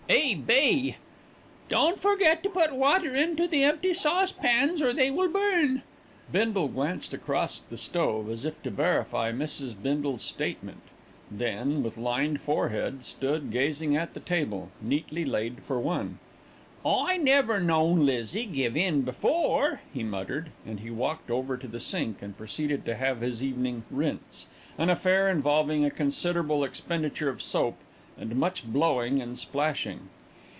"E. 0.09 0.35
B. 0.35 0.97
"Don't 1.69 1.97
forget 1.97 2.43
to 2.43 2.49
put 2.49 2.75
water 2.75 3.15
into 3.15 3.47
the 3.47 3.63
empty 3.63 3.93
saucepans 3.93 4.81
or 4.81 4.91
they 4.91 5.09
will 5.09 5.29
burn." 5.29 5.83
Bindle 6.29 6.67
glanced 6.67 7.13
across 7.13 7.61
at 7.61 7.69
the 7.69 7.77
stove 7.77 8.29
as 8.29 8.43
if 8.43 8.61
to 8.63 8.69
verify 8.71 9.31
Mrs. 9.31 9.73
Bindle's 9.81 10.21
statement, 10.21 10.81
then, 11.31 11.81
with 11.81 11.97
lined 11.97 12.41
forehead, 12.41 13.05
stood 13.05 13.51
gazing 13.51 13.95
at 13.95 14.13
the 14.13 14.19
table, 14.19 14.69
neatly 14.81 15.23
laid 15.23 15.63
for 15.63 15.79
one. 15.79 16.19
"I 16.85 17.15
never 17.15 17.61
known 17.61 18.05
Lizzie 18.05 18.45
give 18.45 18.75
in 18.75 19.03
before," 19.03 19.79
he 19.93 20.03
muttered, 20.03 20.49
and 20.65 20.81
he 20.81 20.89
walked 20.89 21.31
over 21.31 21.55
to 21.55 21.67
the 21.69 21.79
sink 21.79 22.21
and 22.21 22.35
proceeded 22.37 22.83
to 22.83 22.95
have 22.95 23.21
his 23.21 23.41
evening 23.41 23.83
"rinse," 23.89 24.47
an 24.77 24.89
affair 24.89 25.29
involving 25.29 25.85
a 25.85 25.91
considerable 25.91 26.65
expenditure 26.65 27.29
of 27.29 27.41
soap 27.41 27.77
and 28.17 28.35
much 28.35 28.65
blowing 28.65 29.19
and 29.21 29.39
splashing. 29.39 30.01